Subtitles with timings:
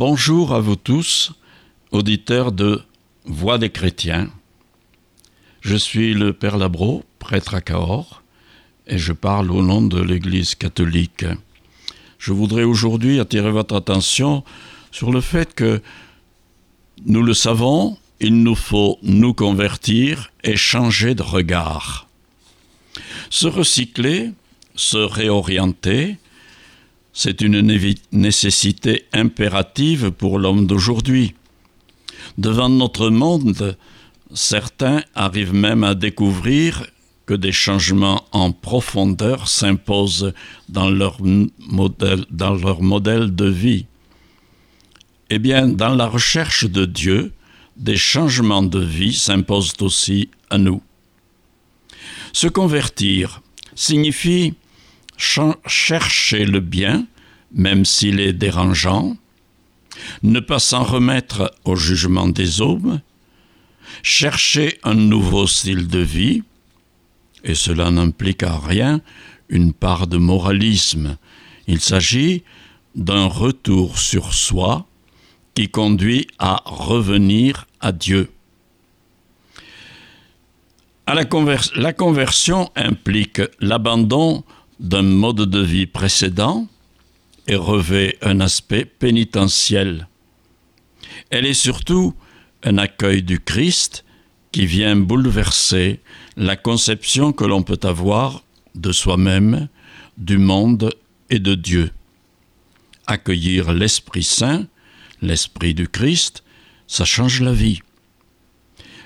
[0.00, 1.32] Bonjour à vous tous,
[1.90, 2.82] auditeurs de
[3.24, 4.30] Voix des chrétiens.
[5.60, 8.22] Je suis le Père Labro, prêtre à Cahors,
[8.86, 11.24] et je parle au nom de l'Église catholique.
[12.16, 14.44] Je voudrais aujourd'hui attirer votre attention
[14.92, 15.82] sur le fait que
[17.04, 22.06] nous le savons, il nous faut nous convertir et changer de regard.
[23.30, 24.30] Se recycler,
[24.76, 26.18] se réorienter,
[27.20, 27.62] c'est une
[28.12, 31.34] nécessité impérative pour l'homme d'aujourd'hui.
[32.38, 33.76] Devant notre monde,
[34.32, 36.86] certains arrivent même à découvrir
[37.26, 40.32] que des changements en profondeur s'imposent
[40.68, 41.18] dans leur
[41.58, 43.86] modèle, dans leur modèle de vie.
[45.28, 47.32] Eh bien, dans la recherche de Dieu,
[47.76, 50.80] des changements de vie s'imposent aussi à nous.
[52.32, 53.42] Se convertir
[53.74, 54.54] signifie
[55.18, 57.06] chercher le bien,
[57.52, 59.16] même s'il est dérangeant,
[60.22, 63.00] ne pas s'en remettre au jugement des hommes,
[64.02, 66.42] chercher un nouveau style de vie,
[67.44, 69.00] et cela n'implique à rien
[69.48, 71.16] une part de moralisme.
[71.66, 72.42] Il s'agit
[72.94, 74.86] d'un retour sur soi
[75.54, 78.30] qui conduit à revenir à Dieu.
[81.06, 81.24] À la,
[81.76, 84.44] la conversion implique l'abandon
[84.78, 86.68] d'un mode de vie précédent
[87.48, 90.06] et revêt un aspect pénitentiel.
[91.30, 92.14] Elle est surtout
[92.62, 94.04] un accueil du Christ
[94.52, 96.00] qui vient bouleverser
[96.36, 99.68] la conception que l'on peut avoir de soi-même,
[100.16, 100.94] du monde
[101.30, 101.90] et de Dieu.
[103.06, 104.66] Accueillir l'Esprit Saint,
[105.22, 106.44] l'Esprit du Christ,
[106.86, 107.80] ça change la vie.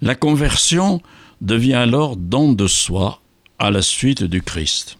[0.00, 1.00] La conversion
[1.40, 3.20] devient alors don de soi
[3.58, 4.98] à la suite du Christ.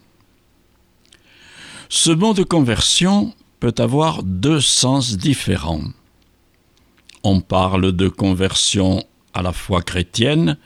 [1.89, 5.83] Ce mot de conversion peut avoir deux sens différents.
[7.23, 10.57] On parle de conversion à la foi chrétienne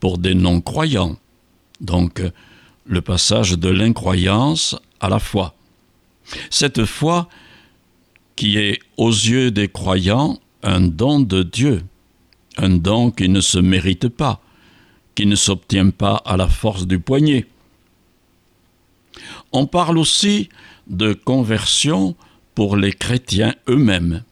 [0.00, 1.16] pour des non-croyants,
[1.80, 2.22] donc
[2.86, 5.54] le passage de l'incroyance à la foi.
[6.50, 7.28] Cette foi
[8.34, 11.84] qui est aux yeux des croyants un don de Dieu,
[12.56, 14.40] un don qui ne se mérite pas,
[15.14, 17.46] qui ne s'obtient pas à la force du poignet.
[19.52, 20.48] On parle aussi
[20.86, 22.16] de conversion
[22.54, 24.22] pour les chrétiens eux-mêmes.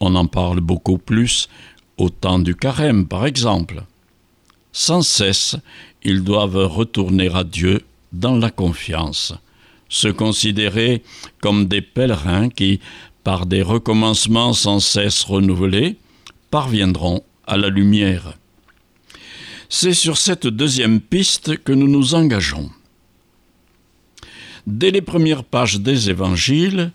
[0.00, 1.48] On en parle beaucoup plus
[1.96, 3.84] au temps du carême, par exemple.
[4.72, 5.56] Sans cesse,
[6.02, 7.82] ils doivent retourner à Dieu
[8.12, 9.34] dans la confiance,
[9.88, 11.02] se considérer
[11.40, 12.80] comme des pèlerins qui,
[13.24, 15.96] par des recommencements sans cesse renouvelés,
[16.50, 18.34] parviendront à la lumière.
[19.68, 22.70] C'est sur cette deuxième piste que nous nous engageons.
[24.66, 26.92] Dès les premières pages des évangiles,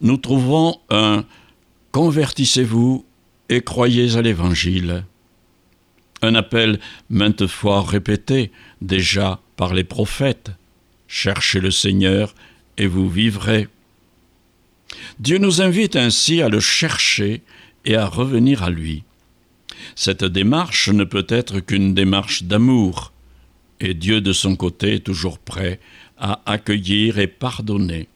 [0.00, 1.24] nous trouvons un
[1.92, 3.04] Convertissez-vous
[3.48, 5.04] et croyez à l'Évangile.
[6.22, 6.78] Un appel
[7.08, 10.52] maintes fois répété déjà par les prophètes.
[11.08, 12.34] Cherchez le Seigneur
[12.78, 13.66] et vous vivrez.
[15.18, 17.42] Dieu nous invite ainsi à le chercher
[17.84, 19.02] et à revenir à lui.
[19.96, 23.12] Cette démarche ne peut être qu'une démarche d'amour,
[23.80, 25.80] et Dieu de son côté est toujours prêt
[26.20, 28.08] à accueillir et pardonner.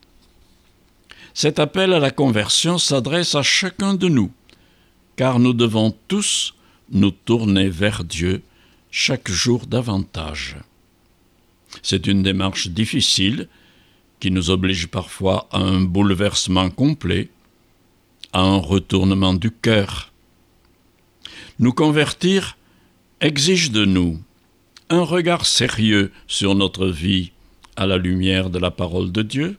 [1.33, 4.31] Cet appel à la conversion s'adresse à chacun de nous,
[5.17, 6.55] car nous devons tous
[6.91, 8.43] nous tourner vers Dieu
[8.91, 10.57] chaque jour davantage.
[11.83, 13.49] C'est une démarche difficile
[14.21, 17.31] qui nous oblige parfois à un bouleversement complet,
[18.33, 20.13] à un retournement du cœur.
[21.59, 22.57] Nous convertir
[23.21, 24.21] exige de nous
[24.91, 27.33] un regard sérieux sur notre vie
[27.77, 29.57] à la lumière de la parole de Dieu,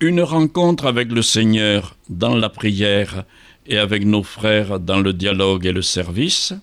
[0.00, 3.24] une rencontre avec le Seigneur dans la prière
[3.66, 6.54] et avec nos frères dans le dialogue et le service,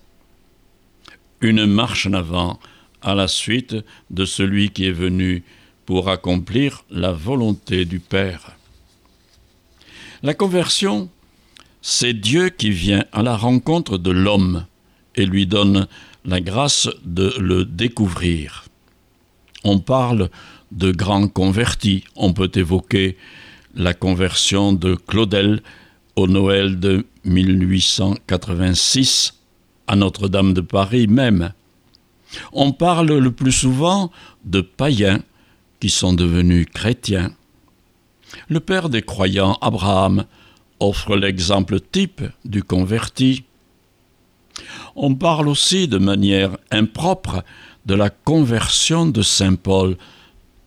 [1.42, 2.60] une marche en avant
[3.02, 3.76] à la suite
[4.10, 5.44] de celui qui est venu
[5.86, 8.58] pour accomplir la volonté du Père.
[10.24, 11.10] La conversion,
[11.82, 14.66] c'est Dieu qui vient à la rencontre de l'homme
[15.16, 15.88] et lui donne
[16.26, 18.67] la grâce de le découvrir
[19.64, 20.30] on parle
[20.72, 22.04] de grands convertis.
[22.16, 23.18] On peut évoquer
[23.76, 25.62] la conversion de Claudel
[26.16, 29.34] au Noël de 1886
[29.88, 31.54] à Notre-Dame de Paris même.
[32.52, 34.12] On parle le plus souvent
[34.44, 35.22] de païens
[35.80, 37.32] qui sont devenus chrétiens.
[38.50, 40.26] Le père des croyants, Abraham,
[40.80, 43.44] offre l'exemple type du converti.
[44.96, 47.44] On parle aussi de manière impropre
[47.88, 49.98] de la conversion de Saint Paul.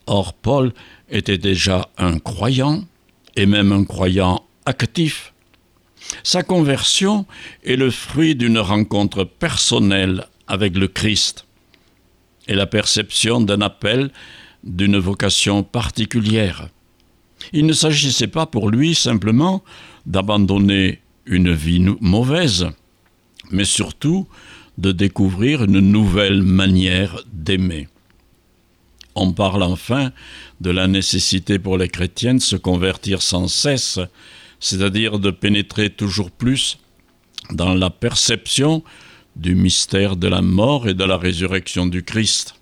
[0.06, 0.72] Or, Paul
[1.10, 2.84] était déjà un croyant,
[3.36, 5.32] et même un croyant actif.
[6.22, 7.26] Sa conversion
[7.62, 11.46] est le fruit d'une rencontre personnelle avec le Christ
[12.48, 14.10] et la perception d'un appel,
[14.64, 16.68] d'une vocation particulière.
[17.52, 19.62] Il ne s'agissait pas pour lui simplement
[20.06, 22.68] d'abandonner une vie mauvaise,
[23.50, 24.26] mais surtout
[24.80, 27.88] de découvrir une nouvelle manière d'aimer.
[29.14, 30.10] On parle enfin
[30.62, 33.98] de la nécessité pour les chrétiens de se convertir sans cesse,
[34.58, 36.78] c'est-à-dire de pénétrer toujours plus
[37.50, 38.82] dans la perception
[39.36, 42.54] du mystère de la mort et de la résurrection du Christ.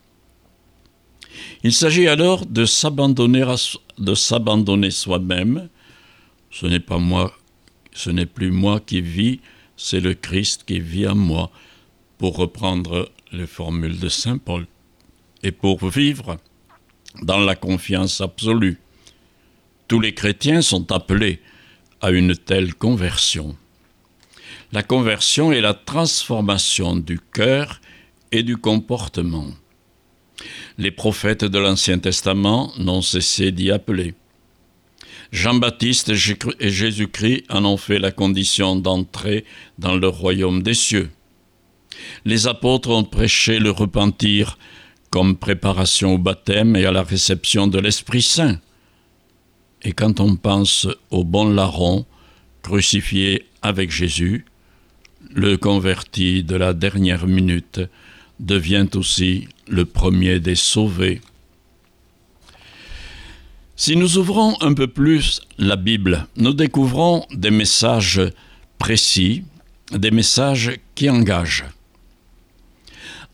[1.63, 3.45] Il s'agit alors de s'abandonner,
[4.91, 5.69] soi-même.
[6.51, 7.33] Ce n'est pas moi,
[7.93, 9.39] ce n'est plus moi qui vis,
[9.77, 11.53] c'est le Christ qui vit en moi,
[12.19, 14.67] pour reprendre les formules de Saint Paul,
[15.43, 16.39] et pour vivre
[17.23, 18.79] dans la confiance absolue.
[19.87, 21.41] Tous les chrétiens sont appelés
[22.01, 23.57] à une telle conversion.
[24.73, 27.81] La conversion est la transformation du cœur
[28.33, 29.47] et du comportement.
[30.77, 34.15] Les prophètes de l'Ancien Testament n'ont cessé d'y appeler.
[35.33, 39.45] Jean-Baptiste et Jésus-Christ en ont fait la condition d'entrer
[39.79, 41.11] dans le royaume des cieux.
[42.25, 44.59] Les apôtres ont prêché le repentir
[45.11, 48.59] comme préparation au baptême et à la réception de l'Esprit Saint.
[49.83, 52.05] Et quand on pense au bon larron
[52.63, 54.45] crucifié avec Jésus,
[55.35, 57.81] le converti de la dernière minute
[58.41, 61.21] devient aussi le premier des sauvés.
[63.77, 68.21] Si nous ouvrons un peu plus la Bible, nous découvrons des messages
[68.79, 69.45] précis,
[69.93, 71.65] des messages qui engagent.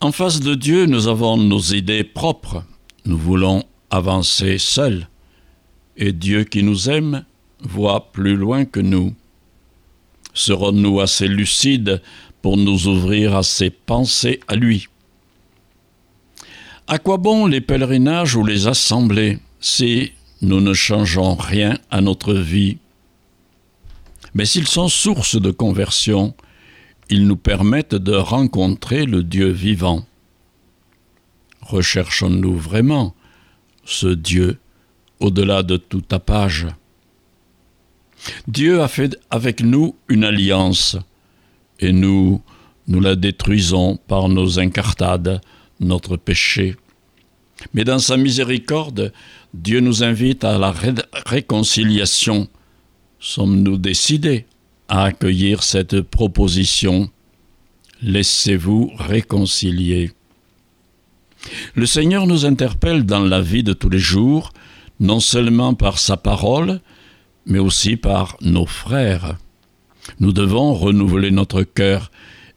[0.04, 2.62] En face de Dieu, nous avons nos idées propres.
[3.06, 5.08] Nous voulons avancer seuls.
[5.96, 7.24] Et Dieu qui nous aime
[7.60, 9.14] voit plus loin que nous.
[10.34, 12.02] Serons-nous assez lucides
[12.42, 14.88] pour nous ouvrir à ses pensées à lui?
[16.86, 20.12] À quoi bon les pèlerinages ou les assemblées si
[20.42, 22.76] nous ne changeons rien à notre vie?
[24.34, 26.34] Mais s'ils sont source de conversion,
[27.10, 30.04] ils nous permettent de rencontrer le Dieu vivant.
[31.60, 33.14] Recherchons-nous vraiment
[33.84, 34.58] ce Dieu
[35.20, 36.66] au-delà de tout tapage
[38.48, 40.96] Dieu a fait avec nous une alliance,
[41.80, 42.42] et nous,
[42.86, 45.40] nous la détruisons par nos incartades,
[45.80, 46.76] notre péché.
[47.74, 49.12] Mais dans sa miséricorde,
[49.52, 50.74] Dieu nous invite à la
[51.26, 52.48] réconciliation.
[53.20, 54.46] Sommes-nous décidés
[54.88, 57.10] à accueillir cette proposition.
[58.02, 60.12] Laissez-vous réconcilier.
[61.74, 64.52] Le Seigneur nous interpelle dans la vie de tous les jours,
[65.00, 66.80] non seulement par sa parole,
[67.46, 69.36] mais aussi par nos frères.
[70.20, 72.10] Nous devons renouveler notre cœur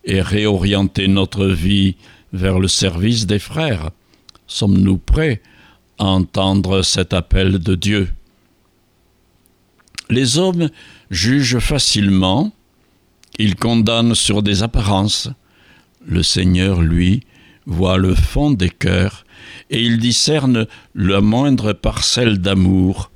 [0.05, 1.95] et réorienter notre vie
[2.33, 3.91] vers le service des frères.
[4.47, 5.41] Sommes-nous prêts
[5.97, 8.09] à entendre cet appel de Dieu?
[10.09, 10.69] Les hommes
[11.09, 12.53] juge facilement,
[13.37, 15.29] il condamne sur des apparences.
[16.05, 17.23] Le Seigneur, lui,
[17.65, 19.25] voit le fond des cœurs
[19.69, 20.65] et il discerne
[20.95, 23.11] la moindre parcelle d'amour.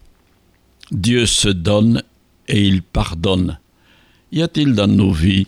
[0.92, 2.04] Dieu se donne
[2.48, 3.60] et il pardonne.
[4.32, 5.48] Y a-t-il dans nos vies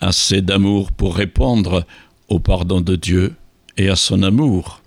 [0.00, 1.86] assez d'amour pour répondre
[2.28, 3.34] au pardon de Dieu
[3.78, 4.82] et à son amour?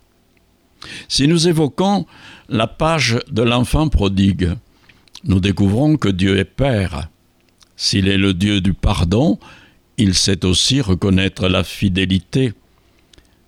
[1.08, 2.06] Si nous évoquons
[2.48, 4.53] la page de l'enfant prodigue,
[5.25, 7.10] nous découvrons que Dieu est Père.
[7.75, 9.39] S'il est le Dieu du pardon,
[9.98, 12.53] il sait aussi reconnaître la fidélité.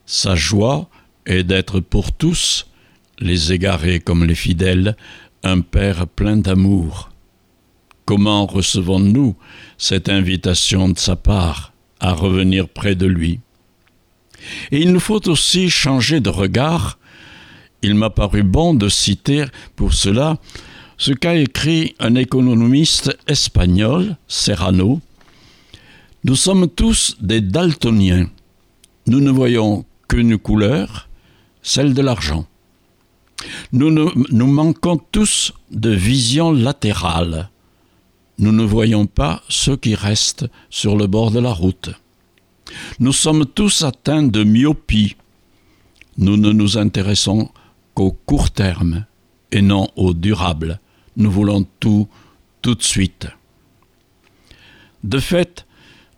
[0.05, 0.89] Sa joie
[1.25, 2.67] est d'être pour tous,
[3.19, 4.95] les égarés comme les fidèles,
[5.43, 7.09] un Père plein d'amour.
[8.05, 9.35] Comment recevons-nous
[9.77, 13.39] cette invitation de sa part à revenir près de lui?
[14.71, 16.97] Et il nous faut aussi changer de regard.
[17.81, 20.37] Il m'a paru bon de citer pour cela
[20.97, 24.99] ce qu'a écrit un économiste espagnol, Serrano.
[26.23, 28.29] Nous sommes tous des daltoniens.
[29.05, 31.07] Nous ne voyons qu'une couleur,
[31.61, 32.45] celle de l'argent.
[33.71, 37.49] Nous, manquons tous de vision latérale.
[38.39, 41.91] Nous ne voyons pas ce qui reste sur le bord de la route.
[42.99, 45.15] Nous sommes tous atteints de myopie.
[46.17, 47.49] Nous ne nous intéressons
[47.93, 49.05] qu'au court terme
[49.51, 50.79] et non au durable
[51.17, 52.07] nous voulons tout
[52.61, 53.27] tout de suite.
[55.03, 55.65] De fait,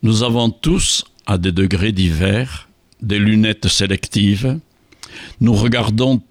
[0.03, 2.69] nous avons tous, à des degrés divers,
[3.01, 4.59] des lunettes sélectives.
[5.41, 6.21] Nous regardons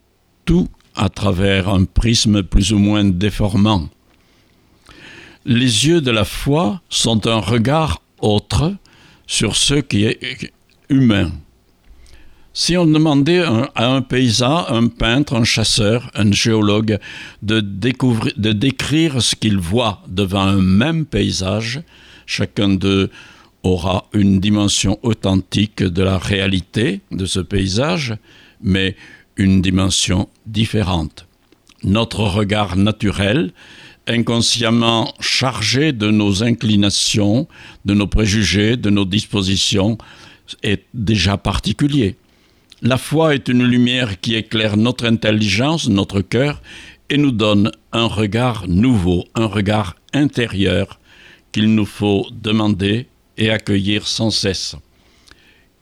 [0.45, 3.89] tout à travers un prisme plus ou moins déformant.
[5.45, 8.75] les yeux de la foi sont un regard autre
[9.27, 10.53] sur ce qui est
[10.89, 11.31] humain.
[12.61, 13.45] Si on demandait
[13.77, 16.99] à un paysan, un peintre, un chasseur, un géologue
[17.41, 21.81] de, de décrire ce qu'il voit devant un même paysage,
[22.27, 23.11] chacun d'eux
[23.63, 28.17] aura une dimension authentique de la réalité de ce paysage,
[28.61, 28.97] mais
[29.37, 31.29] une dimension différente.
[31.85, 33.53] Notre regard naturel,
[34.09, 37.47] inconsciemment chargé de nos inclinations,
[37.85, 39.97] de nos préjugés, de nos dispositions,
[40.65, 42.17] est déjà particulier.
[42.81, 46.63] La foi est une lumière qui éclaire notre intelligence, notre cœur,
[47.11, 51.01] et nous donne un regard nouveau, un regard intérieur
[51.51, 54.77] qu'il nous faut demander et accueillir sans cesse.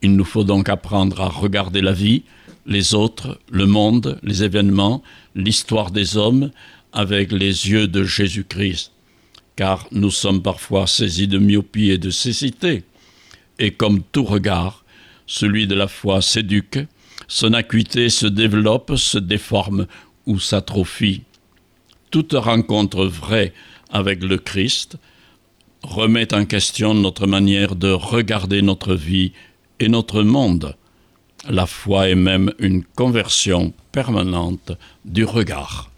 [0.01, 2.23] Il nous faut donc apprendre à regarder la vie,
[2.65, 5.03] les autres, le monde, les événements,
[5.35, 6.51] l'histoire des hommes
[6.95, 8.93] avec les yeux de Jésus-Christ,
[9.55, 12.85] car nous sommes parfois saisis de myopie et de cécité,
[13.59, 14.86] et comme tout regard,
[15.27, 16.79] celui de la foi s'éduque,
[17.29, 19.87] son acuité se développe, se déforme
[20.27, 21.23] ou s'atrophie.
[22.11, 23.53] Toute rencontre vraie
[23.91, 24.97] avec le Christ
[25.83, 29.33] remet en question notre manière de regarder notre vie
[29.81, 30.77] et notre monde.
[31.49, 34.73] La foi est même une conversion permanente
[35.05, 35.91] du regard.